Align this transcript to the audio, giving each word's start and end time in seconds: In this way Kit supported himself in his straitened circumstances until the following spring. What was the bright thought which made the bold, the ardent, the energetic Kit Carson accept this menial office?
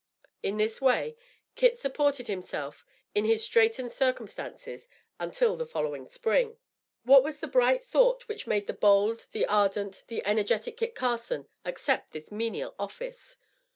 In 0.41 0.57
this 0.57 0.81
way 0.81 1.15
Kit 1.55 1.77
supported 1.77 2.25
himself 2.25 2.83
in 3.13 3.23
his 3.23 3.43
straitened 3.43 3.91
circumstances 3.91 4.87
until 5.19 5.55
the 5.55 5.67
following 5.67 6.07
spring. 6.07 6.57
What 7.03 7.23
was 7.23 7.39
the 7.39 7.45
bright 7.45 7.83
thought 7.83 8.27
which 8.27 8.47
made 8.47 8.65
the 8.65 8.73
bold, 8.73 9.27
the 9.31 9.45
ardent, 9.45 10.01
the 10.07 10.25
energetic 10.25 10.77
Kit 10.77 10.95
Carson 10.95 11.49
accept 11.63 12.13
this 12.13 12.31
menial 12.31 12.73
office? 12.79 13.37